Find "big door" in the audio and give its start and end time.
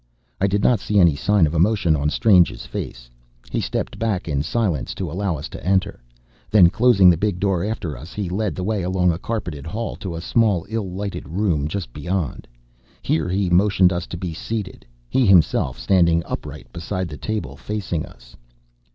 7.21-7.63